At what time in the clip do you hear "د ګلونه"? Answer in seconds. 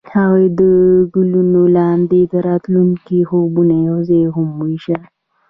0.59-1.61